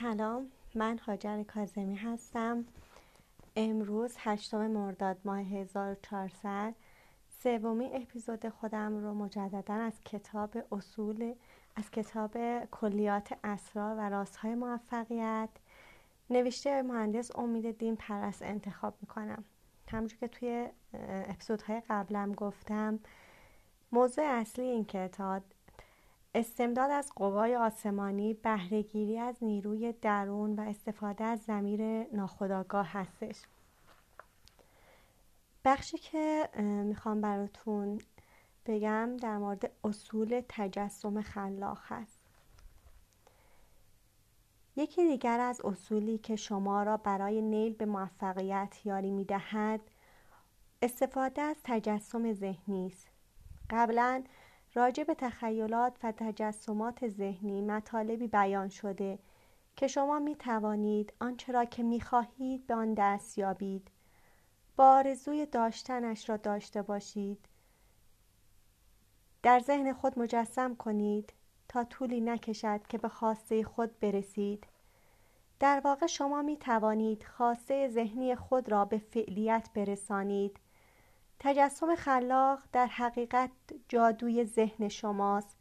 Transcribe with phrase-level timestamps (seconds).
[0.00, 2.64] سلام من هاجر کازمی هستم.
[3.56, 6.74] امروز هشتم مرداد ماه 1400
[7.42, 11.34] سومین اپیزود خودم رو مجددا از کتاب اصول
[11.76, 12.36] از کتاب
[12.70, 15.48] کلیات اسرار و رازهای موفقیت.
[16.30, 19.44] نوشته مهندس امید دین پرست انتخاب می‌کنم.
[19.90, 20.68] همونجور که توی
[21.28, 22.98] اپیزودهای قبلم گفتم
[23.92, 25.42] موضوع اصلی این کتاب
[26.34, 31.82] استمداد از قوای آسمانی بهرهگیری از نیروی درون و استفاده از زمیر
[32.16, 33.42] ناخودآگاه هستش.
[35.64, 36.48] بخشی که
[36.84, 37.98] می‌خوام براتون
[38.66, 42.18] بگم در مورد اصول تجسم خلاق هست.
[44.76, 49.80] یکی دیگر از اصولی که شما را برای نیل به موفقیت یاری می‌دهد
[50.82, 53.08] استفاده از تجسم ذهنی است.
[53.70, 54.22] قبلا
[54.78, 59.18] راجع به تخیلات و تجسمات ذهنی مطالبی بیان شده
[59.76, 63.90] که شما می توانید آنچه را که می خواهید به آن دست یابید.
[64.76, 67.38] با آرزوی داشتنش را داشته باشید.
[69.42, 71.32] در ذهن خود مجسم کنید
[71.68, 74.66] تا طولی نکشد که به خواسته خود برسید.
[75.60, 80.58] در واقع شما می توانید خواسته ذهنی خود را به فعلیت برسانید.
[81.40, 83.50] تجسم خلاق در حقیقت
[83.88, 85.56] جادوی ذهن شماست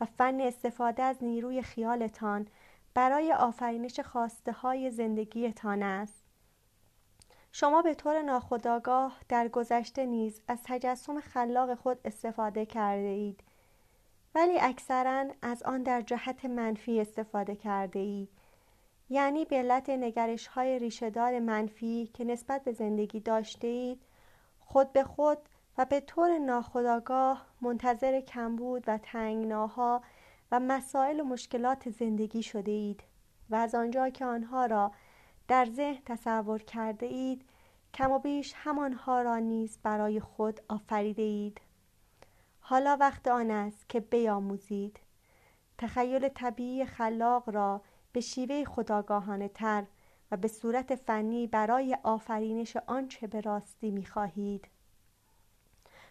[0.00, 2.48] و فن استفاده از نیروی خیالتان
[2.94, 6.24] برای آفرینش خواسته های زندگیتان است.
[7.52, 13.40] شما به طور ناخودآگاه در گذشته نیز از تجسم خلاق خود استفاده کرده اید
[14.34, 18.28] ولی اکثرا از آن در جهت منفی استفاده کرده اید.
[19.10, 24.00] یعنی به علت نگرش های ریشهدار منفی که نسبت به زندگی داشته اید
[24.70, 25.38] خود به خود
[25.78, 30.02] و به طور ناخودآگاه منتظر کمبود و تنگناها
[30.52, 33.02] و مسائل و مشکلات زندگی شده اید
[33.50, 34.92] و از آنجا که آنها را
[35.48, 37.44] در ذهن تصور کرده اید
[37.94, 41.60] کم و بیش همانها را نیز برای خود آفریده اید
[42.60, 45.00] حالا وقت آن است که بیاموزید.
[45.78, 47.82] تخیل طبیعی خلاق را
[48.12, 49.84] به شیوه خداگاهانه تر
[50.30, 54.68] و به صورت فنی برای آفرینش آنچه به راستی می‌خواهید.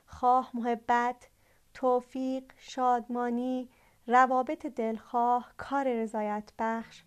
[0.06, 1.30] خواه محبت
[1.74, 3.70] توفیق شادمانی
[4.08, 7.04] روابط دلخواه کار رضایت بخش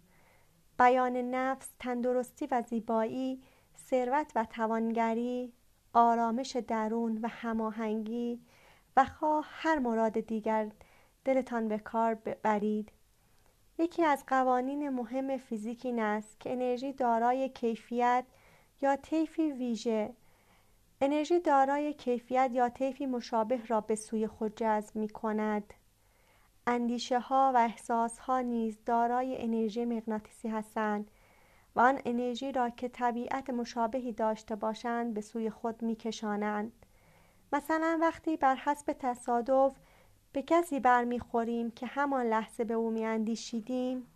[0.78, 3.42] بیان نفس تندرستی و زیبایی
[3.76, 5.52] ثروت و توانگری
[5.92, 8.40] آرامش درون و هماهنگی
[8.96, 10.70] و خواه هر مراد دیگر
[11.24, 12.92] دلتان به کار ببرید
[13.80, 18.24] یکی از قوانین مهم فیزیک این است که انرژی دارای کیفیت
[18.80, 20.14] یا طیفی ویژه
[21.00, 25.74] انرژی دارای کیفیت یا طیفی مشابه را به سوی خود جذب می کند
[26.66, 31.10] اندیشه ها و احساس ها نیز دارای انرژی مغناطیسی هستند
[31.76, 36.72] و آن انرژی را که طبیعت مشابهی داشته باشند به سوی خود میکشانند.
[37.52, 39.76] مثلا وقتی بر حسب تصادف
[40.32, 44.06] به کسی برمیخوریم که همان لحظه به او میاندیشیدیم؟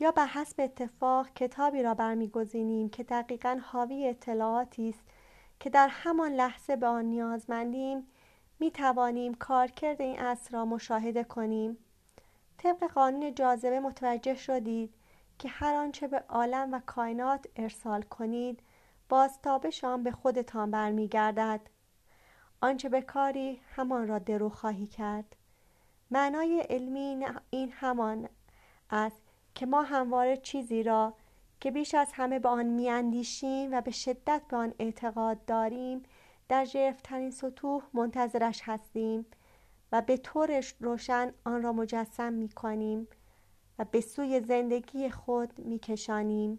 [0.00, 5.02] یا به حسب اتفاق کتابی را برمیگزینیم که دقیقا حاوی اطلاعاتی است
[5.60, 8.06] که در همان لحظه به آن نیازمندیم
[8.60, 11.76] می توانیم کارکرد این اصل را مشاهده کنیم.
[12.58, 14.94] طبق قانون جاذبه متوجه شدید
[15.38, 18.60] که هر آنچه به عالم و کائنات ارسال کنید
[19.08, 21.60] بازتابش آن به خودتان برمیگردد.
[22.60, 25.36] آنچه به کاری همان را درو خواهی کرد
[26.10, 28.28] معنای علمی این همان
[28.90, 29.22] است
[29.54, 31.14] که ما همواره چیزی را
[31.60, 36.02] که بیش از همه به آن میاندیشیم و به شدت به آن اعتقاد داریم
[36.48, 39.26] در ژرفترین سطوح منتظرش هستیم
[39.92, 43.08] و به طور روشن آن را مجسم می کنیم
[43.78, 46.58] و به سوی زندگی خود می کشانیم.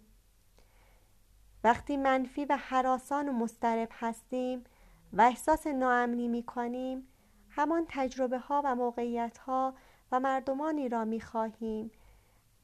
[1.64, 4.64] وقتی منفی و حراسان و مسترب هستیم
[5.12, 7.08] و احساس ناامنی می کنیم
[7.48, 9.74] همان تجربه ها و موقعیت ها
[10.12, 11.90] و مردمانی را می خواهیم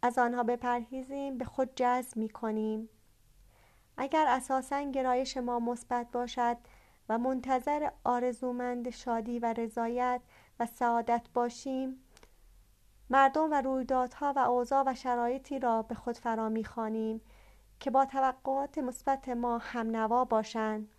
[0.03, 2.89] از آنها بپرهیزیم به خود جذب می کنیم
[3.97, 6.57] اگر اساسا گرایش ما مثبت باشد
[7.09, 10.21] و منتظر آرزومند شادی و رضایت
[10.61, 12.01] و سعادت باشیم
[13.11, 17.21] مردم و رویدادها و اوضاع و شرایطی را به خود فرا می‌خوانیم
[17.81, 20.96] که با توقعات مثبت ما هم نوا باشند.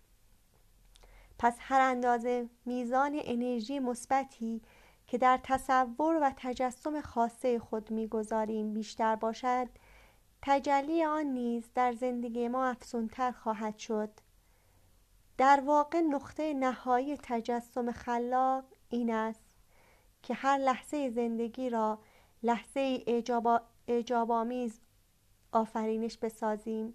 [1.38, 4.62] پس هر اندازه میزان انرژی مثبتی
[5.06, 9.68] که در تصور و تجسم خاصه خود می‌گذاریم بیشتر باشد
[10.42, 14.10] تجلی آن نیز در زندگی ما افزونتر خواهد شد.
[15.38, 19.44] در واقع نقطه نهایی تجسم خلاق این است
[20.22, 21.98] که هر لحظه زندگی را
[22.42, 23.04] لحظه
[23.88, 24.80] اعجابآمیز
[25.52, 26.94] آفرینش بسازیم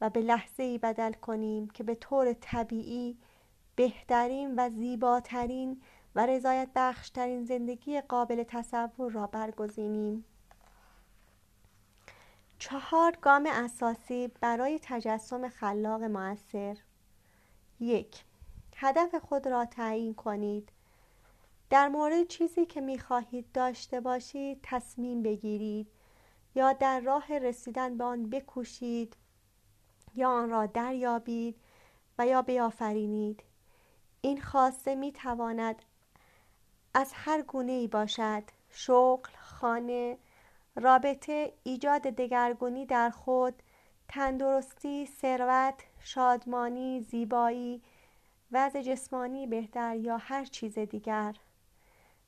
[0.00, 3.18] و به لحظه بدل کنیم که به طور طبیعی
[3.76, 5.82] بهترین و زیباترین
[6.14, 10.24] و رضایت بخشترین زندگی قابل تصور را برگزینیم.
[12.58, 16.76] چهار گام اساسی برای تجسم خلاق موثر.
[17.80, 18.24] یک
[18.76, 20.68] هدف خود را تعیین کنید.
[21.70, 25.88] در مورد چیزی که می خواهید داشته باشید تصمیم بگیرید
[26.54, 29.16] یا در راه رسیدن به آن بکوشید
[30.14, 31.56] یا آن را دریابید
[32.18, 33.42] و یا بیافرینید.
[34.24, 35.82] این خواسته می تواند
[36.94, 38.42] از هر گونه ای باشد.
[38.70, 40.18] شغل، خانه،
[40.76, 43.62] رابطه، ایجاد دگرگونی در خود،
[44.08, 47.82] تندرستی، ثروت، شادمانی، زیبایی،
[48.52, 51.36] وضع جسمانی بهتر یا هر چیز دیگر.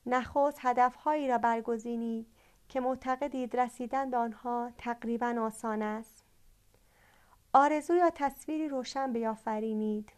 [0.07, 2.27] نخست هدفهایی را برگزینید
[2.69, 6.25] که معتقدید رسیدن به آنها تقریبا آسان است.
[7.53, 10.13] آرزو یا تصویری روشن بیافرینید.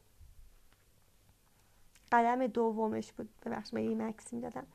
[2.13, 3.29] قدم دومش بود.
[3.47, 4.67] ببخش من این مکس دادم.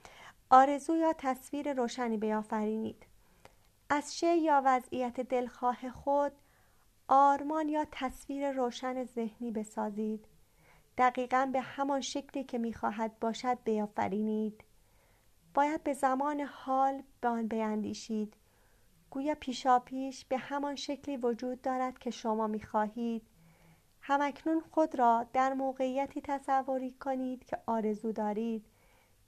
[0.49, 3.05] آرزو یا تصویر روشنی بیافرینید.
[3.89, 6.31] از شی یا وضعیت دلخواه خود
[7.07, 10.25] آرمان یا تصویر روشن ذهنی بسازید.
[10.97, 14.63] دقیقا به همان شکلی که می‌خواهد باشد بیافرینید.
[15.53, 18.33] باید به زمان حال به آن بیندیشید.
[19.09, 23.21] گویا پیشاپیش به همان شکلی وجود دارد که شما می‌خواهید.
[24.05, 28.65] همکنون خود را در موقعیتی تصوری کنید که آرزو دارید.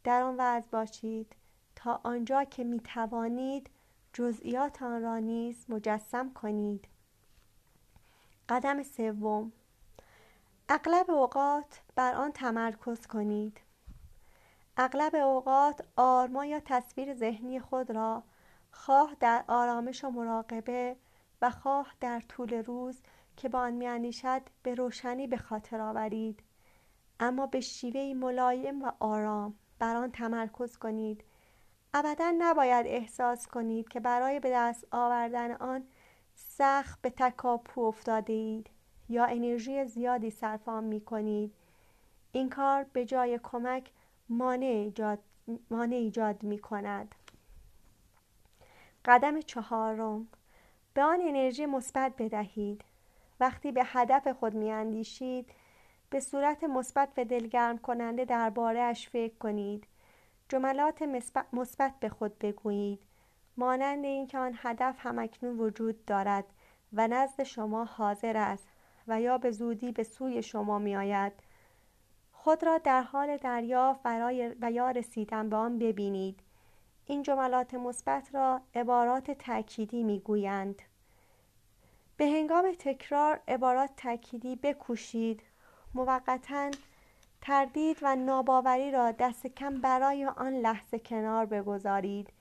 [0.04, 1.36] در آن وضع باشید
[1.75, 3.69] تا آنجا که می توانید
[4.13, 6.88] جزئیات آن را نیز مجسم کنید.
[8.50, 9.51] قدم سوم.
[10.69, 13.62] اغلب اوقات بر آن تمرکز کنید.
[14.78, 18.24] اغلب اوقات آرما یا تصویر ذهنی خود را
[18.71, 20.95] خواه در آرامش و مراقبه
[21.42, 23.01] و خواه در طول روز
[23.37, 26.43] که با آن میاندیشد به روشنی به خاطر آورید.
[27.19, 31.23] اما به شیوهی ملایم و آرام بر آن تمرکز کنید.
[31.93, 35.83] ابدا نباید احساس کنید که برای به دست آوردن آن
[36.35, 38.69] سخت به تکاپو افتاده اید
[39.09, 41.53] یا انرژی زیادی صرف آن می کنید
[42.31, 43.91] این کار به جای کمک
[44.29, 45.19] مانع ایجاد,
[45.69, 47.15] مانع ایجاد می کند
[49.05, 50.27] قدم چهارم.
[50.93, 52.83] به آن انرژی مثبت بدهید.
[53.39, 55.51] وقتی به هدف خود میاندیشید
[56.09, 59.87] به صورت مثبت و دلگرم کننده درباره اش فکر کنید.
[60.49, 61.01] جملات
[61.53, 62.99] مثبت به خود بگویید.
[63.57, 66.45] مانند اینکه آن هدف همکنون وجود دارد
[66.93, 68.67] و نزد شما حاضر است
[69.07, 71.33] و یا به زودی به سوی شما می آید
[72.31, 74.05] خود را در حال دریافت
[74.61, 76.39] و یا رسیدن به آن ببینید.
[77.05, 80.81] این جملات مثبت را عبارات تأکیدی می گویند
[82.17, 85.41] به هنگام تکرار عبارات تأکیدی بکوشید.
[85.94, 86.71] موقتا
[87.41, 92.33] تردید و ناباوری را دست کم برای آن لحظه کنار بگذارید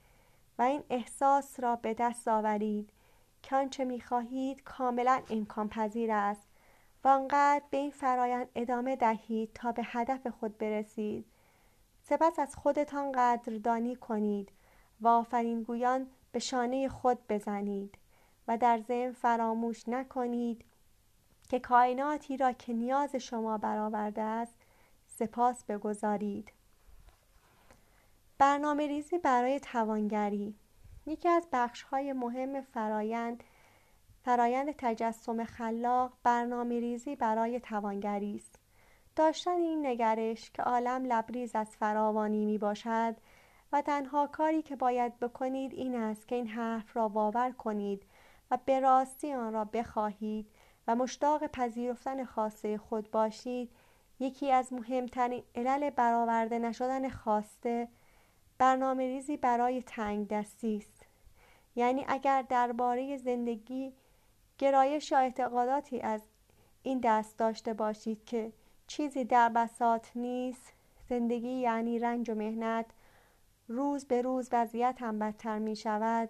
[0.58, 2.90] و این احساس را به دست آورید
[3.42, 6.48] که آنچه می‌خواهید کاملا امکان پذیر است
[7.04, 11.24] و آنقدر به این فرایند ادامه دهید تا به هدف خود برسید.
[12.02, 14.48] سپس از خودتان قدردانی کنید
[15.00, 17.98] و آفرینگویان به شانه خود بزنید.
[18.48, 20.64] و در ذهن فراموش نکنید
[21.48, 24.56] که کائناتی را که نیاز شما برآورده است
[25.06, 26.52] سپاس بگذارید.
[28.38, 30.54] برنامه ریزی برای توانگری.
[31.06, 33.44] یکی از بخش های مهم فرایند
[34.24, 38.58] فرایند تجسم خلاق برنامه ریزی برای توانگری است.
[39.16, 43.16] داشتن این نگرش که عالم لبریز از فراوانی می باشد
[43.72, 48.02] و تنها کاری که باید بکنید این است که این حرف را باور کنید
[48.50, 50.46] و به راستی آن را بخواهید
[50.88, 53.70] و مشتاق پذیرفتن خواسته خود باشید
[54.20, 57.88] یکی از مهمترین علل برآورده نشدن خواسته
[58.58, 61.06] برنامه ریزی برای تنگ دستی است.
[61.76, 63.92] یعنی اگر درباره زندگی
[64.58, 66.22] گرایش یا اعتقاداتی از
[66.82, 68.52] این دست داشته باشید که
[68.86, 70.72] چیزی در بساط نیست
[71.08, 72.86] زندگی یعنی رنج و مهنت
[73.68, 76.28] روز به روز وضعیت هم بدتر می شود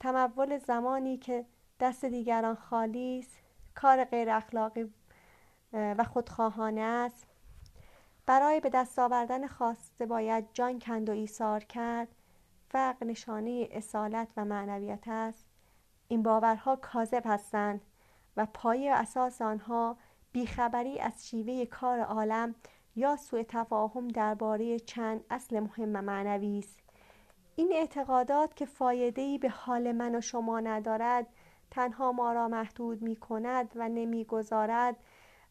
[0.00, 1.44] تمول زمانی که
[1.80, 3.38] دست دیگران خالی است
[3.74, 4.94] کار غیر اخلاقی
[5.72, 7.26] و خودخواهانه است.
[8.26, 12.08] برای به دست آوردن خواسته باید جان کند و ایثار کرد.
[12.70, 15.46] فرق نشانه اصالت و معنویت است.
[16.08, 17.80] این باورها کاذب هستند
[18.36, 19.96] و پایه اساس آنها
[20.32, 22.54] بیخبری از شیوه کار عالم
[22.96, 26.79] یا سوء تفاهم درباره چند اصل مهم معنوی است.
[27.60, 31.26] این اعتقادات که فایدهی به حال من و شما ندارد
[31.70, 34.96] تنها ما را محدود می کند و نمی‌گذارد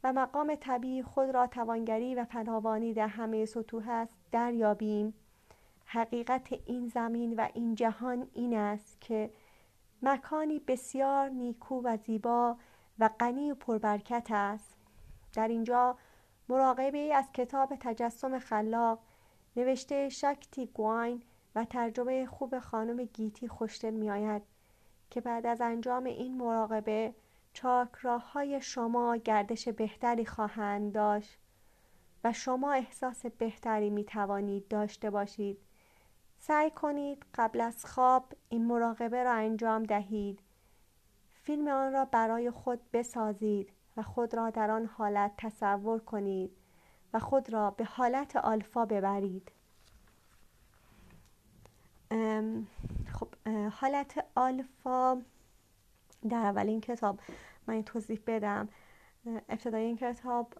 [0.03, 5.13] و مقام طبیعی خود را توانگری و فراوانی در همه سطوح است دریابیم.
[5.85, 9.31] حقیقت این زمین و این جهان این است که
[10.01, 12.57] مکانی بسیار نیکو و زیبا
[12.99, 14.75] و غنی و پربرکت است.
[15.33, 15.97] در اینجا
[16.49, 18.99] مراقبه ای از کتاب تجسم خلاق
[19.55, 21.23] نوشته شکتی گواین
[21.59, 24.41] و ترجمه خوب خانم گیتی خوشدل میآید
[25.09, 27.13] که بعد از انجام این مراقبه
[27.53, 31.39] چاکراهای شما گردش بهتری خواهند داشت
[32.23, 35.57] و شما احساس بهتری می توانید داشته باشید.
[36.37, 40.39] سعی کنید قبل از خواب این مراقبه را انجام دهید.
[41.43, 46.51] فیلم آن را برای خود بسازید و خود را در آن حالت تصور کنید
[47.13, 49.51] و خود را به حالت آلفا ببرید.
[53.11, 53.27] خب
[53.71, 55.21] حالت آلفا
[56.29, 57.19] در اولین کتاب
[57.67, 58.69] من این توضیح بدم.
[59.49, 60.53] ابتدای این کتاب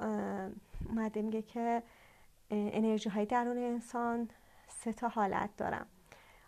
[0.89, 1.83] اومده میگه که
[2.49, 4.29] انرژی های درون انسان
[4.67, 5.85] سه تا حالت دارم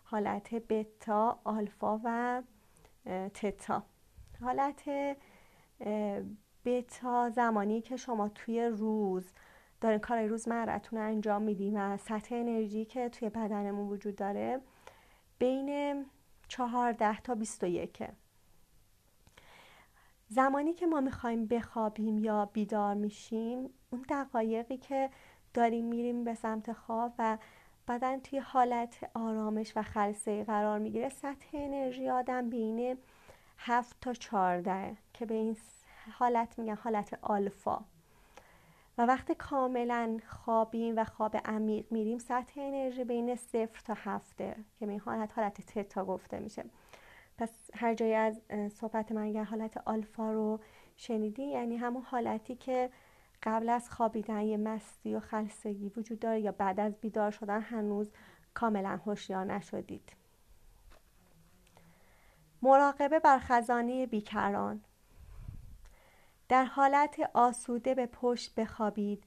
[0.04, 2.42] حالت بتا، آلفا و
[3.34, 3.82] تتا.
[4.42, 4.82] حالت
[6.64, 9.32] بتا زمانی که شما توی روز
[9.80, 14.60] دارین کار روزمرتون انجام میدیم و سطح انرژی که توی بدنمون وجود داره
[15.42, 16.04] بین
[16.48, 18.02] 14 تا 21
[20.28, 25.10] زمانی که ما می‌خوایم بخوابیم یا بیدار میشیم اون دقایقی که
[25.54, 27.38] داریم میریم به سمت خواب و
[27.88, 32.98] بدن توی حالت آرامش و خلصه قرار می‌گیره سطح انرژی آدم بین
[33.58, 35.56] 7 تا 14 که به این
[36.12, 37.84] حالت میگن حالت آلفا.
[38.98, 44.86] و وقتی کاملا خوابیم و خواب عمیق میریم سطح انرژی بین صفر تا هفته که
[44.86, 46.64] به این حالت حالت تتا گفته میشه.
[47.38, 48.40] پس هر جایی از
[48.72, 50.60] صحبت من اگر حالت آلفا رو
[50.96, 52.90] شنیدی یعنی همون حالتی که
[53.42, 58.12] قبل از خوابیدن یه مستی و خلصگی وجود داره یا بعد از بیدار شدن هنوز
[58.54, 60.12] کاملا هوشیار نشدید.
[62.62, 64.80] مراقبه بر خزانه بیکران.
[66.52, 69.24] در حالت آسوده به پشت بخوابید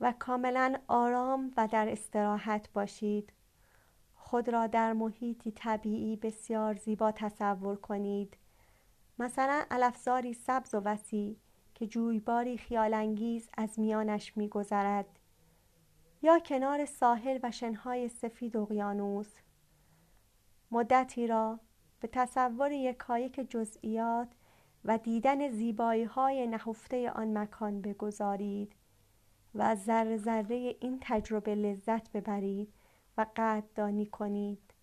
[0.00, 3.32] و کاملا آرام و در استراحت باشید.
[4.14, 8.36] خود را در محیطی طبیعی بسیار زیبا تصور کنید.
[9.18, 11.36] مثلا علفزاری سبز و وسیع
[11.74, 15.18] که جویباری خیالانگیز از میانش میگذرد.
[16.22, 19.34] یا کنار ساحل و شنهای سفید اقیانوس.
[20.70, 21.60] مدتی را
[22.00, 24.28] به تصور یکایک جزئیات
[24.84, 28.72] و دیدن زیبایی های نهفته آن مکان بگذارید
[29.54, 32.72] و از ذره ذره این تجربه لذت ببرید
[33.18, 34.74] و قدردانی کنید.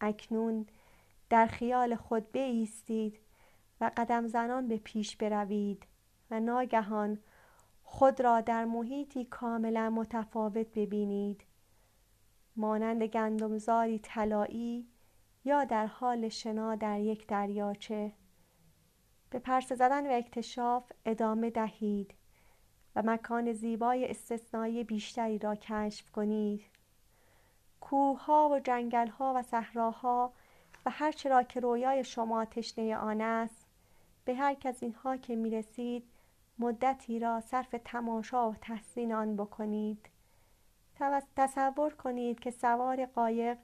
[0.00, 0.66] اکنون
[1.30, 3.20] در خیال خود بایستید
[3.80, 5.86] و قدم زنان به پیش بروید
[6.30, 7.18] و ناگهان
[7.82, 11.44] خود را در محیطی کاملا متفاوت ببینید.
[12.56, 14.88] مانند گندمزاری طلایی
[15.44, 18.12] یا در حال شنا در یک دریاچه.
[19.30, 22.14] به پرسه زدن و اکتشاف ادامه دهید
[22.96, 26.64] و مکان زیبای استثنایی بیشتری را کشف کنید.
[27.80, 30.32] کوهها و جنگلها و صحراها
[30.86, 33.66] و هر را که رویای شما تشنه آن است
[34.24, 36.04] به هر کس اینها که می رسید
[36.58, 40.08] مدتی را صرف تماشا و تحسین آن بکنید.
[41.36, 43.58] تصور کنید که سوار قایق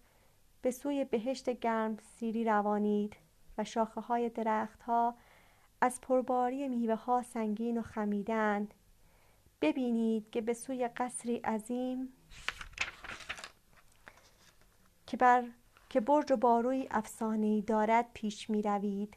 [0.62, 3.16] به سوی بهشت گرم سیری روانید
[3.58, 5.14] و شاخه های درختها
[5.80, 8.74] از پرباری میوه ها سنگین و خمیدند.
[9.60, 12.12] ببینید که به سوی قصری عظیم
[15.06, 15.44] که بر
[15.88, 19.16] که برج و باروی افسانه‌ای دارد پیش می روید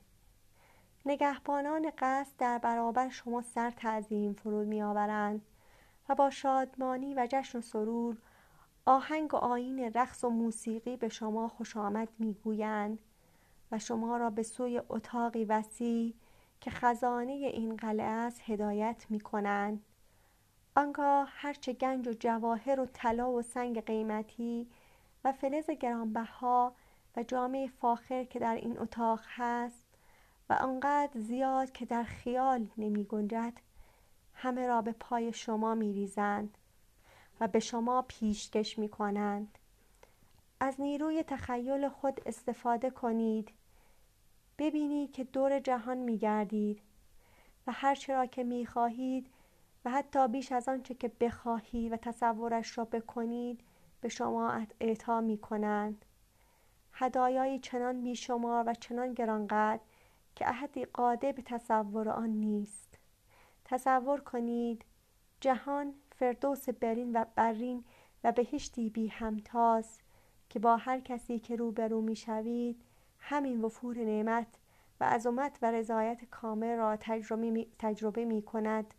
[1.06, 5.42] نگهبانان قصد در برابر شما سر تعظیم فرود می آورند
[6.10, 8.18] و با شادمانی و جشن و سرور
[8.86, 13.00] آهنگ و آین رقص و موسیقی به شما خوش آمد می گویند
[13.72, 16.14] و شما را به سوی اتاقی وسیع
[16.62, 19.84] که خزانه این قلعه است هدایت می کنند
[20.76, 24.68] آنگاه هرچه گنج و جواهر و طلا و سنگ قیمتی
[25.24, 26.76] و فلز گرانبها
[27.16, 29.86] و جامعه فاخر که در این اتاق هست
[30.50, 33.54] و آنقدر زیاد که در خیال نمی گنجد
[34.34, 36.58] همه را به پای شما می ریزند
[37.40, 39.58] و به شما پیشکش می کنند
[40.60, 43.52] از نیروی تخیل خود استفاده کنید.
[44.60, 46.82] ببینید که دور جهان می گردید
[47.68, 49.28] و هر چرا که می خواهید
[49.86, 53.62] و حتی بیش از آنچه که بخواهید و تصورش را بکنید
[54.02, 56.06] به شما اعطا می کنند
[56.94, 59.82] هدایایی چنان بیشمار و چنان گرانقدر
[60.36, 62.98] که احدی قادر به تصور آن نیست.
[63.66, 64.86] تصور کنید
[65.42, 67.84] جهان فردوس برین و برین
[68.24, 69.98] و بهشتی بی همتاز
[70.50, 72.82] که با هر کسی که روبرو می‌شوید
[73.20, 74.48] همین وفور نعمت
[75.00, 76.98] و عظمت و رضایت کامل را
[77.80, 78.94] تجربه می کند.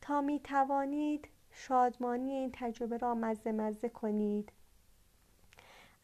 [0.00, 4.52] تا می توانید شادمانی این تجربه را مزه مزه کنید.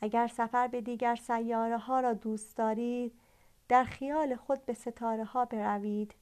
[0.01, 3.13] اگر سفر به دیگر سیاره ها را دوست دارید
[3.69, 6.15] در خیال خود به ستاره ها بروید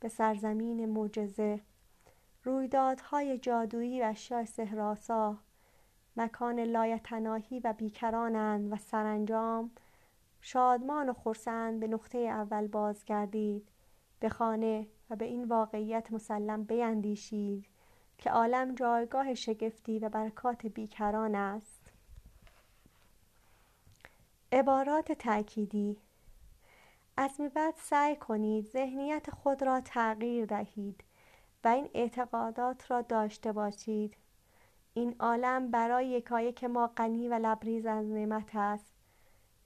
[0.00, 1.60] به سرزمین معجزه
[2.44, 5.38] رویدادهای جادویی و اشیاء سهراسا
[6.16, 9.70] مکان لایتناهی و بیکرانند و سرانجام
[10.46, 13.68] شادمان و خرسند به نقطه اول بازگردید.
[14.20, 17.66] به خانه و به این واقعیت مسلم بیندیشید
[18.18, 21.92] که عالم جایگاه شگفتی و برکات بیکران است.
[24.52, 25.98] عبارات تأکیدی
[27.16, 31.04] از می بعد سعی کنید ذهنیت خود را تغییر دهید
[31.64, 34.16] و این اعتقادات را داشته باشید.
[34.94, 38.93] این عالم برای یکایک ما غنی و لبریز از نعمت است.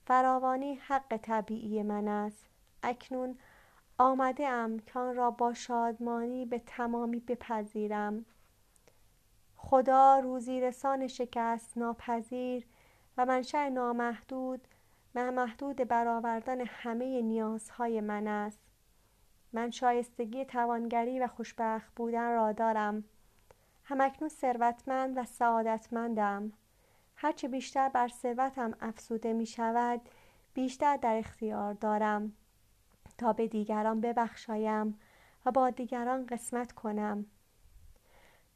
[0.08, 2.46] فراوانی حق طبیعی من است.
[2.82, 3.38] اکنون
[3.98, 8.24] آمده ام که آن را با شادمانی به تمامی بپذیرم.
[9.56, 12.66] خدا روزی رسان شکست ناپذیر
[13.16, 14.68] و منشأ نامحدود
[15.14, 18.60] محدود برآوردن همه نیازهای من است.
[19.52, 23.04] من شایستگی توانگری و خوشبخت بودن را دارم.
[23.84, 26.52] همکنون ثروتمند و سعادتمندم.
[27.20, 30.00] هرچه بیشتر بر ثروتم افزوده می شود
[30.54, 32.32] بیشتر در اختیار دارم
[33.18, 35.00] تا به دیگران ببخشایم
[35.46, 37.26] و با دیگران قسمت کنم.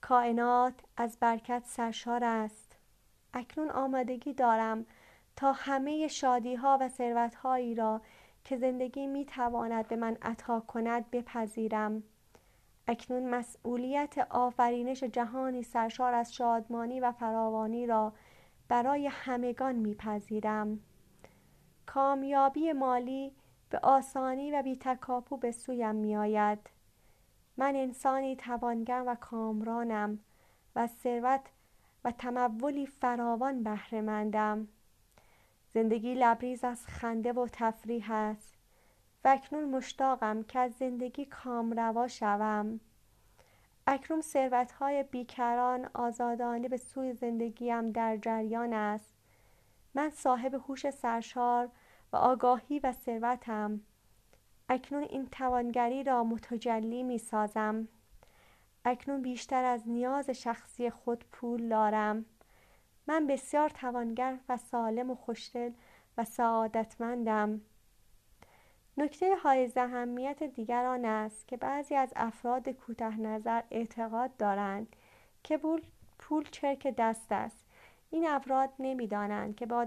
[0.01, 2.77] کائنات از برکت سرشار است.
[3.35, 4.87] اکنون آمادگی دارم
[5.37, 8.01] تا همه شادی ها و ثروت هایی را
[8.45, 12.03] که زندگی می تواند به من عطا کند بپذیرم.
[12.89, 18.13] اکنون مسئولیت آفرینش جهانی سرشار از شادمانی و فراوانی را
[18.73, 20.81] برای همگان میپذیرم.
[21.87, 23.33] کامیابی مالی
[23.71, 26.59] به آسانی و بی تکاپو به سویم می آید.
[27.57, 30.19] من انسانی توانگر و کامرانم
[30.77, 31.41] و ثروت
[32.05, 34.69] و تمولی فراوان بهرهمندم.
[35.75, 38.55] زندگی لبریز از خنده و تفریح است.
[39.25, 42.81] و اکنون مشتاقم که از زندگی کامروا شوم.
[43.87, 49.15] اکنون ثروتهای بیکران آزادانه به سوی زندگیم در جریان است.
[49.95, 51.69] من صاحب هوش سرشار
[52.13, 53.81] و آگاهی و ثروتم.
[54.69, 57.89] اکنون این توانگری را متجلی می سازم
[58.85, 62.25] اکنون بیشتر از نیاز شخصی خود پول دارم.
[63.07, 65.71] من بسیار توانگر و سالم و خوشدل
[66.19, 67.61] و سعادتمندم.
[68.97, 74.97] نکته های اهمیت دیگر آن است که بعضی از افراد کوته نظر اعتقاد دارند
[75.43, 75.57] که
[76.19, 77.65] پول, چرک دست است.
[78.11, 79.85] این افراد نمی‌دانند که با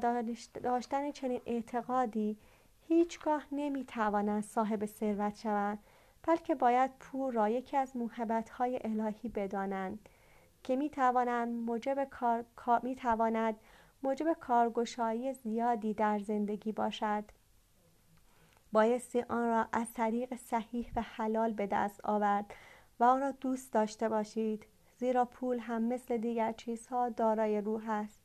[0.64, 2.38] داشتن چنین اعتقادی
[2.88, 5.80] هیچگاه نمی‌توانند صاحب ثروت شوند
[6.24, 7.94] بلکه باید پول را یکی از
[8.52, 10.10] های الهی بدانند
[10.64, 12.46] که می‌توانند موجب کار...
[12.84, 13.56] می‌تواند
[14.04, 17.24] موجب کارگشایی زیادی در زندگی باشد.
[18.76, 22.54] بایستی آن را از طریق صحیح و حلال به دست آورد
[23.00, 24.66] و آن را دوست داشته باشید
[24.98, 28.20] زیرا پول هم مثل دیگر چیزها دارای روح است.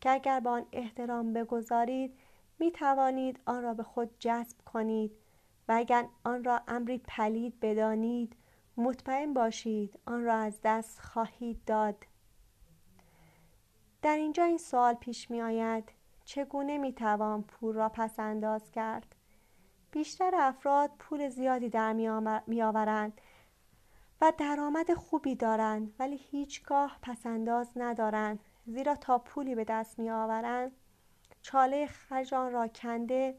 [0.00, 2.18] که اگر با آن احترام بگذارید
[2.58, 5.12] می توانید آن را به خود جذب کنید
[5.68, 8.36] و اگر آن را امری پلید بدانید
[8.76, 12.06] مطمئن باشید آن را از دست خواهید داد.
[14.02, 15.92] در اینجا این سوال پیش می آید
[16.24, 19.16] چگونه می توان پول را پس انداز کرد؟
[19.92, 21.92] بیشتر افراد پول زیادی در
[22.46, 23.20] می آورند
[24.20, 28.40] و درآمد خوبی دارند ولی هیچگاه پسنداز ندارند.
[28.66, 30.72] زیرا تا پولی به دست می آورند
[31.42, 33.38] چاله خرج آن را کنده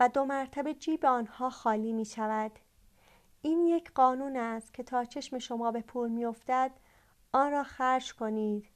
[0.00, 2.52] و دو مرتبه جیب آنها خالی می شود.
[3.42, 6.70] این یک قانون است که تا چشم شما به پول می افتد
[7.32, 8.68] آن را خرج کنید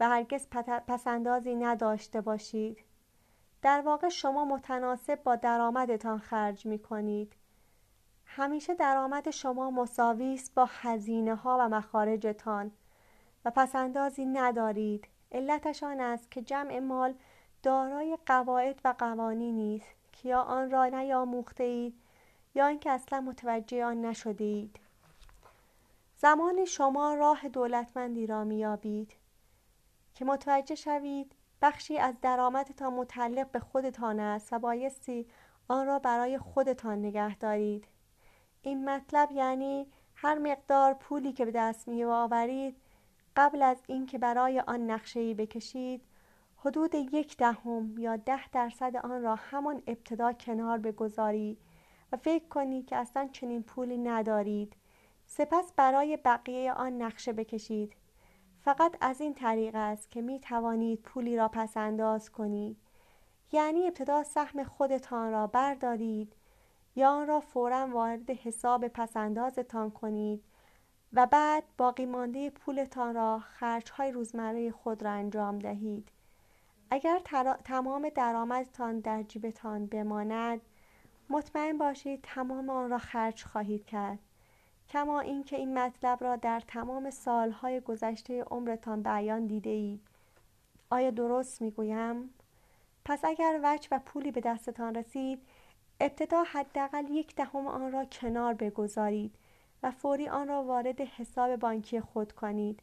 [0.00, 0.46] و هرگز
[0.86, 2.84] پسندازی نداشته باشید.
[3.62, 7.32] در واقع شما متناسب با درآمدتان خرج می کنید
[8.24, 12.72] همیشه درآمد شما مساوی است با هزینه ها و مخارجتان
[13.44, 15.08] و پسندازی ندارید.
[15.32, 17.14] علتش آن است که جمع مال
[17.62, 22.00] دارای قواعد و قوانینی است که یا آن را نیاموخته اید
[22.54, 24.80] یا اینکه اصلا متوجه آن نشده اید
[26.16, 29.12] زمان شما راه دولتمندی را میابید
[30.14, 35.26] که متوجه شوید بخشی از درآمدتان متعلق به خودتان است و بایستی
[35.68, 37.84] آن را برای خودتان نگه دارید.
[38.62, 42.76] این مطلب یعنی هر مقدار پولی که به دست می آورید
[43.36, 46.02] قبل از اینکه برای آن نقشه ای بکشید
[46.56, 51.58] حدود یک دهم یا ده درصد آن را همان ابتدا کنار بگذارید
[52.12, 54.72] و فکر کنید که اصلا چنین پولی ندارید.
[55.26, 57.92] سپس برای بقیه آن نقشه بکشید.
[58.64, 62.76] فقط از این طریق است که می توانید پولی را پس انداز کنید.
[63.52, 66.32] یعنی ابتدا سهم خودتان را بردارید
[66.96, 70.44] یا آن را فورا وارد حساب پسندازتان کنید
[71.12, 76.08] و بعد باقی مانده پولتان را خرچهای روزمره خود را انجام دهید.
[76.90, 77.18] اگر
[77.64, 80.60] تمام درآمدتان در جیبتان بماند
[81.30, 84.18] مطمئن باشید تمام آن را خرج خواهید کرد.
[84.90, 90.00] کما اینکه این مطلب را در تمام سالهای گذشته عمرتان بیان دیده اید
[90.90, 92.30] آیا درست می‌گویم؟
[93.04, 95.42] پس اگر وجه و پولی به دستتان رسید
[96.00, 99.34] ابتدا حداقل یک دهم آن را کنار بگذارید
[99.82, 102.80] و فوری آن را وارد حساب بانکی خود کنید.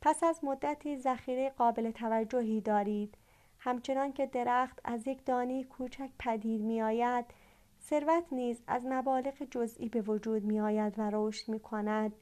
[0.00, 3.14] پس از مدتی ذخیره قابل توجهی دارید.
[3.58, 7.24] همچنان که درخت از یک دانه کوچک پدید می آید
[7.82, 12.12] ثروت نیز از مبالغ جزئی به وجود می آید و رشد می کند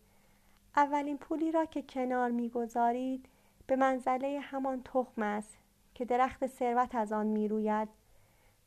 [0.77, 3.27] اولین پولی را که کنار می گذارید
[3.67, 5.59] به منزله همان تخم است
[5.95, 7.89] که درخت ثروت از آن می روید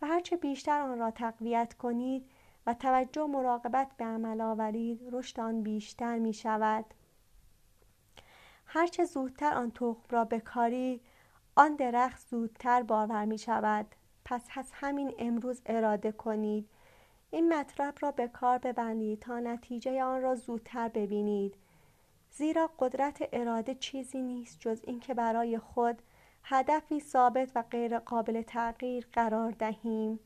[0.01, 2.25] و هرچه بیشتر آن را تقویت کنید
[2.67, 6.86] و توجه و مراقبت به عمل آورید رشد آن بیشتر می شود
[8.65, 11.01] هرچه زودتر آن تخم را بکاری
[11.56, 13.86] آن درخت زودتر باور می شود
[14.25, 16.69] پس از همین امروز اراده کنید.
[17.34, 21.56] این مطلب را به کار ببندید تا نتیجه آن را زودتر ببینید.
[22.32, 26.02] زیرا قدرت اراده چیزی نیست جز اینکه برای خود
[26.43, 30.19] هدفی ثابت و غیر قابل تغییر قرار دهیم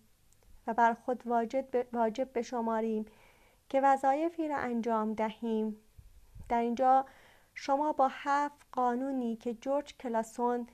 [0.68, 1.28] و بر خود
[1.94, 3.06] واجب, بشماریم
[3.70, 5.78] که وظایفی را انجام دهیم.
[6.50, 7.06] در اینجا
[7.54, 10.68] شما با هفت قانونی که جورج کلاسون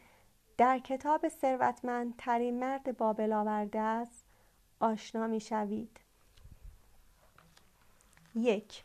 [0.58, 4.26] در کتاب ثروتمند ترین مرد بابل آورده است
[4.80, 6.03] آشنا می شوید
[8.36, 8.84] یک.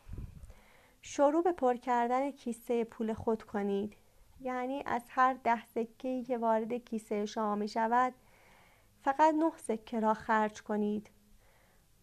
[1.02, 3.96] شروع به پر کردن کیسه پول خود کنید.
[4.40, 8.14] یعنی از هر ده سکه که وارد کیسه شما می شود
[9.02, 11.10] فقط نه سکه را خرج کنید.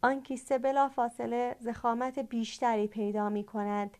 [0.02, 3.98] آن کیسه بلا فاصله زخامت بیشتری پیدا می کند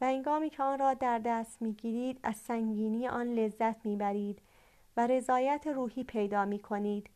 [0.00, 4.42] و انگامی که آن را در دست می گیرید از سنگینی آن لذت می برید
[4.96, 7.10] و رضایت روحی پیدا می کنید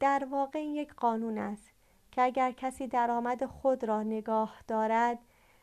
[0.00, 1.79] در واقع یک قانون است.
[2.12, 5.18] که اگر کسی درآمد خود را نگاه دارد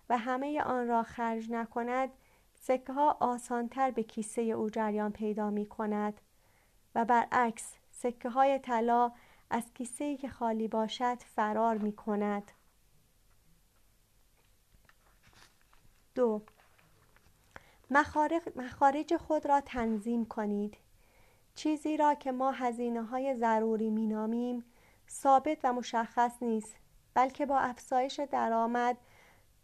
[0.10, 2.10] و همه آن را خرج نکند
[2.56, 6.22] سکه ها آسانتر به کیسه او جریان پیدا می کند
[6.96, 9.12] و برعکس سکه های طلا
[9.50, 12.52] از کیسه که خالی باشد فرار می کند
[16.16, 16.42] دو.
[18.56, 20.78] مخارج خود را تنظیم کنید.
[21.56, 24.64] چیزی را که ما هزینه های ضروری می نامیم
[25.10, 26.76] ثابت و مشخص نیست
[27.14, 28.98] بلکه با افزایش درآمد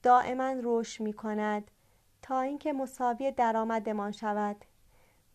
[0.04, 1.72] دائما رشد می کند
[2.22, 4.66] تا اینکه مساوی درآمدمان شود.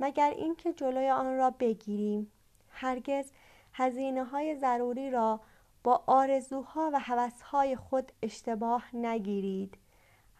[0.00, 2.32] مگر اینکه جلوی آن را بگیریم
[2.68, 3.32] هرگز
[3.72, 5.40] هزینه های ضروری را
[5.84, 9.78] با آرزوها و هوسهای خود اشتباه نگیرید.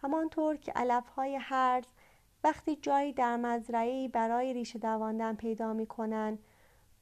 [0.01, 1.85] همانطور که علف های هرز
[2.43, 6.39] وقتی جایی در مزرعه برای ریشه دواندن پیدا می کنند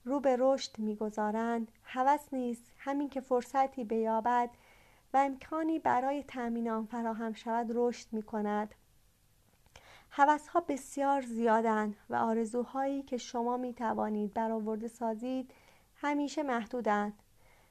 [0.08, 1.72] رو به رشد می‌گذارند.
[1.84, 4.50] هوس نیست همین که فرصتی بیابد
[5.14, 8.76] و امکانی برای تأمین آن فراهم شود رشد می کند
[10.54, 15.52] ها بسیار زیادند و آرزوهایی که شما می توانید برآورده سازید
[15.96, 17.14] همیشه محدودند.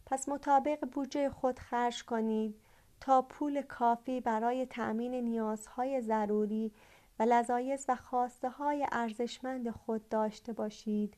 [0.06, 2.54] پس مطابق بودجه خود خرج کنید
[3.00, 6.72] تا پول کافی برای تأمین نیازهای ضروری
[7.18, 11.16] و لذایز و خواسته های ارزشمند خود داشته باشید.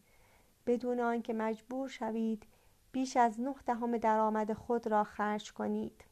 [0.69, 2.47] بدون آنکه مجبور شوید
[2.93, 6.05] بیش از نه دهم درآمد خود را خرج کنید.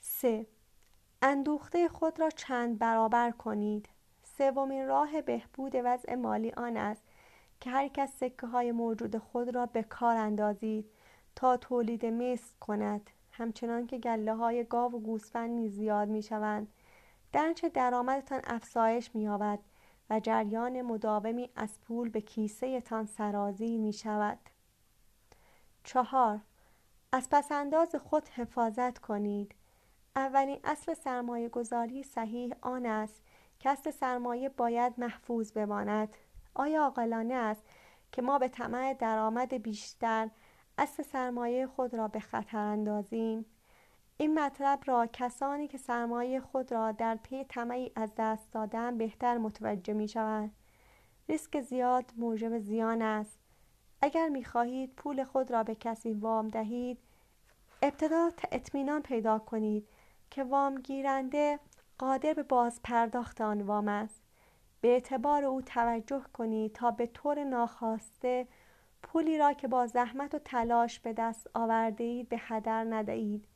[0.00, 0.46] 3.
[1.22, 3.88] اندوخته خود را چند برابر کنید.
[4.38, 7.02] سومین راه بهبود وضع مالی آن است
[7.60, 10.90] که هر کس سکه های موجود خود را به کار اندازید
[11.36, 13.10] تا تولید مثل کند.
[13.32, 16.68] همچنان که گله های گاو و گوسفند نیز زیاد می شوند
[17.32, 19.58] درنچه درآمدتان افزایش می یابد
[20.12, 24.38] و جریان مداومی از پول به کیسه تان سرازی می شود
[25.84, 26.40] چهار
[27.12, 29.54] از پسنداز خود حفاظت کنید.
[30.16, 33.22] اولین اصل سرمایه گذاری صحیح آن است
[33.58, 36.08] که اصل سرمایه باید محفوظ بماند.
[36.54, 37.62] آیا عاقلانه است
[38.12, 40.30] که ما به طمع درآمد بیشتر
[40.78, 43.46] اصل سرمایه خود را به خطر اندازیم؟
[44.22, 49.38] این مطلب را کسانی که سرمایه خود را در پی طمعی از دست دادن بهتر
[49.38, 50.52] متوجه می شوند
[51.28, 53.38] ریسک زیاد موجب زیان است.
[54.02, 56.98] اگر می خواهید پول خود را به کسی وام دهید
[57.82, 59.88] ابتدا اطمینان پیدا کنید
[60.30, 61.60] که وام گیرنده
[61.98, 64.22] قادر به باز پرداخت آن وام است.
[64.80, 68.46] به اعتبار او توجه کنید تا به طور ناخواسته
[69.02, 73.51] پولی را که با زحمت و تلاش به دست آورده اید به هدر ندهید.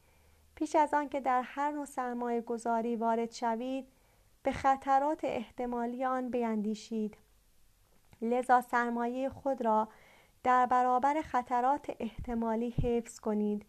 [0.57, 3.87] پیش از آن که در هر نوع سرمایه گذاری وارد شوید
[4.43, 7.17] به خطرات احتمالی آن بیندیشید.
[8.23, 9.89] لذا سرمایه خود را
[10.43, 13.67] در برابر خطرات احتمالی حفظ کنید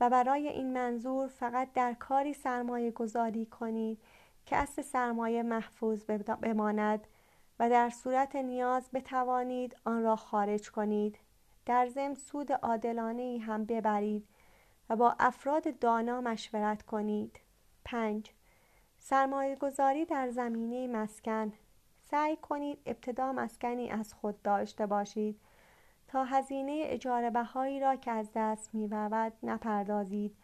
[0.00, 3.98] و برای این منظور فقط در کاری سرمایه گذاری کنید
[4.46, 6.04] که اصل سرمایه محفوظ
[6.42, 7.06] بماند
[7.58, 11.18] و در صورت نیاز بتوانید آن را خارج کنید.
[11.66, 14.28] در ضمن سود عادلانه ای هم ببرید
[14.90, 17.40] و با افراد دانا مشورت کنید.
[17.84, 18.32] 5.
[18.98, 21.52] سرمایه گذاری در زمینه مسکن.
[22.00, 25.40] سعی کنید ابتدا مسکنی از خود داشته باشید
[26.08, 28.90] تا هزینه اجاره بهایی را که از دست می
[29.42, 30.36] نپردازید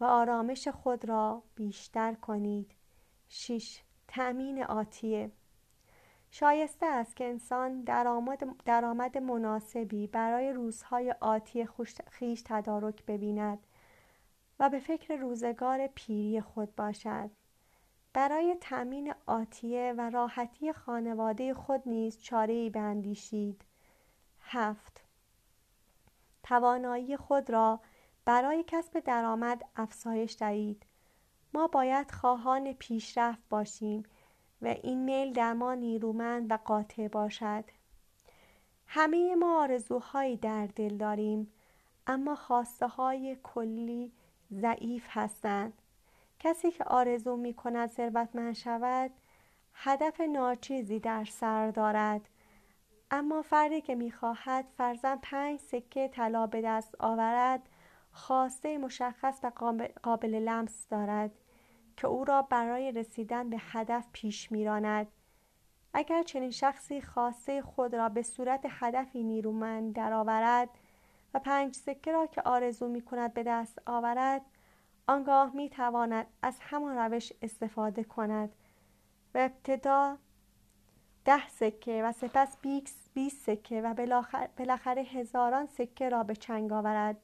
[0.00, 2.74] و آرامش خود را بیشتر کنید.
[3.28, 3.82] 6.
[4.08, 5.30] تأمین آتیه.
[6.30, 11.68] شایسته است که انسان درآمد, درآمد مناسبی برای روزهای آتی
[12.10, 13.58] خیش تدارک ببیند.
[14.60, 17.30] و به فکر روزگار پیری خود باشد.
[18.12, 23.64] برای تأمین آتیه و راحتی خانواده خود نیز چارهای بندیشید
[24.40, 25.04] هفت.
[26.42, 27.80] توانایی خود را
[28.24, 30.86] برای کسب درآمد افزایش دهید.
[31.54, 34.02] ما باید خواهان پیشرفت باشیم
[34.62, 37.64] و این میل در ما نیرومند و قاطع باشد.
[38.86, 41.52] همه ما آرزوهایی در دل داریم
[42.06, 44.12] اما خواسته های کلی
[44.60, 45.82] ضعیف هستند.
[46.38, 49.10] کسی که آرزو می کند ثروتمند شود
[49.74, 52.28] هدف ناچیزی در سر دارد.
[53.10, 57.68] اما فردی که می‌خواهد فرزن پنج سکه طلا به دست آورد
[58.12, 59.52] خواسته مشخص و
[60.02, 61.30] قابل لمس دارد
[61.96, 65.06] که او را برای رسیدن به هدف پیش میراند.
[65.94, 70.68] اگر چنین شخصی خواسته خود را به صورت هدفی نیرومند درآورد
[71.34, 74.42] و پنج سکه را که آرزو می کند به دست آورد
[75.06, 78.52] آنگاه می تواند از همان روش استفاده کند.
[79.34, 80.18] و ابتدا
[81.24, 82.56] ده سکه و سپس
[83.14, 83.94] بیست سکه و
[84.56, 87.16] بالاخره هزاران سکه را به چنگ آورد.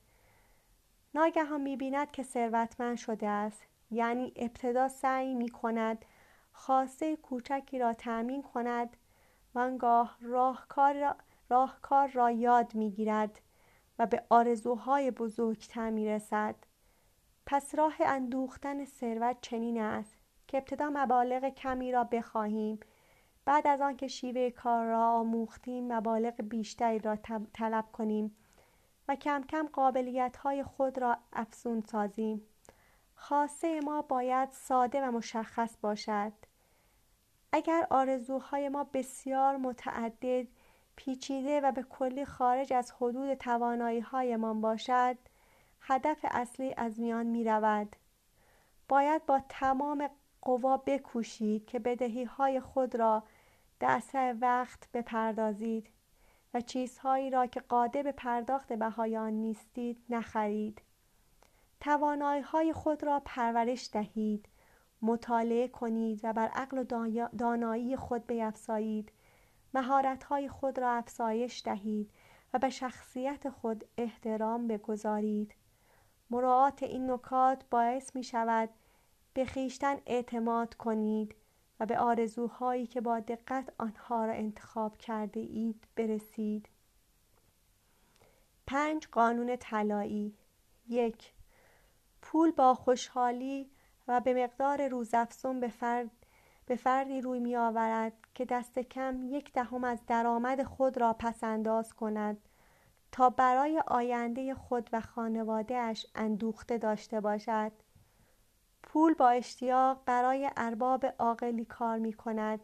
[1.15, 3.63] ناگهان می بیند که ثروتمند شده است.
[3.91, 6.05] یعنی ابتدا سعی می کند
[6.53, 8.97] خواسته کوچکی را تأمین کند
[9.55, 11.17] و آنگاه راهکار را,
[11.49, 13.41] راهکار را یاد می گیرد
[14.01, 16.55] و به آرزوهای بزرگتر می رسد
[17.47, 20.17] پس راه اندوختن ثروت چنین است
[20.49, 22.81] که ابتدا مبالغ کمی را بخواهیم.
[23.45, 27.17] بعد از آنکه شیوه کار را آموختیم مبالغ بیشتری را
[27.53, 28.37] طلب کنیم
[29.09, 32.43] و کم کم قابلیت های خود را افزون سازیم.
[33.15, 36.33] خواسته ما باید ساده و مشخص باشد.
[37.53, 40.47] اگر آرزوهای ما بسیار متعدد
[41.05, 45.17] پیچیده و به کلی خارج از حدود توانایی هایمان باشد
[45.81, 47.97] هدف اصلی از میان می رود.
[48.89, 50.11] باید با تمام
[50.41, 53.23] قوا بکوشید که بدهی های خود را
[53.81, 55.91] در اسرع وقت بپردازید
[56.55, 60.83] و چیزهایی را که قادر به پرداخت بهای آن نیستید نخرید
[61.81, 64.49] توانایی های خود را پرورش دهید
[65.03, 66.85] مطالعه کنید و بر عقل و
[67.39, 69.13] دانایی خود بیفزایید
[69.75, 72.11] مهارت های خود را افزایش دهید
[72.55, 75.55] و به شخصیت خود احترام بگذارید.
[76.31, 78.69] مراعات این نکات باعث می شود
[79.35, 81.35] به خیشتن اعتماد کنید
[81.81, 86.69] و به آرزوهایی که با دقت آنها را انتخاب کرده اید برسید.
[88.67, 90.35] پنج قانون طلایی.
[90.89, 91.33] یک
[92.23, 93.71] پول با خوشحالی
[94.09, 96.11] و به مقدار روزافزون به فرد
[96.67, 101.95] به فردی روی می آورد که دست کم یک دهم از درآمد خود را پسنداز
[101.95, 102.39] کند
[103.13, 107.73] تا برای آینده خود و خانوادهش اندوخته داشته باشد.
[108.83, 112.61] پول با اشتیاق برای ارباب عاقلی کار می کند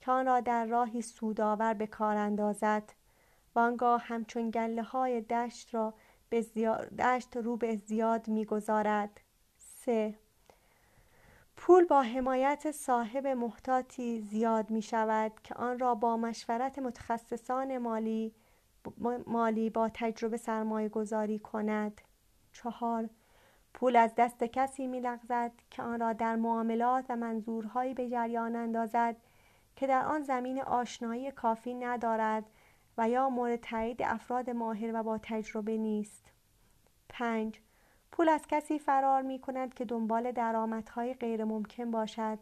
[0.00, 2.92] که آن را در راهی سودآور به کار اندازد.
[3.54, 5.94] و آنگاه همچون گله های دشت را
[6.28, 6.42] به
[6.98, 9.20] دشت رو به زیاد می‌گذارد.
[9.56, 10.18] سه
[11.56, 18.34] پول با حمایت صاحب محتاطی زیاد می شود که آن را با مشورت متخصصان مالی
[19.26, 22.00] مالی با تجربه سرمایه گذاری کند
[22.52, 23.08] چهار
[23.74, 28.56] پول از دست کسی می لغزد که آن را در معاملات و منظورهایی به جریان
[28.56, 29.16] اندازد
[29.76, 32.44] که در آن زمین آشنایی کافی ندارد
[32.98, 36.30] و یا مورد تایید افراد ماهر و با تجربه نیست
[37.08, 37.60] 5.
[38.12, 42.38] پول از کسی فرار می کند که دنبال درآمدهای غیر ممکن باشد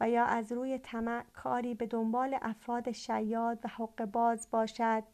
[0.00, 5.04] و یا از روی طمع کاری به دنبال افراد شیاد و حق باز باشد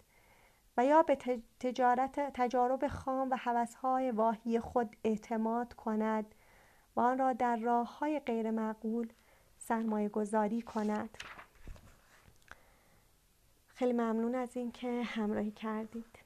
[0.77, 1.17] و یا به
[1.61, 6.35] تجارت تجارب خام و حوثهای واهی خود اعتماد کند
[6.97, 9.09] و آن را در راه های غیر معقول
[9.59, 11.19] سرمایه گذاری کند.
[13.67, 16.24] خیلی ممنون از اینکه همراهی کردید.